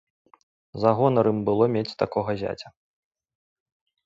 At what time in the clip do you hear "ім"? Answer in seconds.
1.33-1.39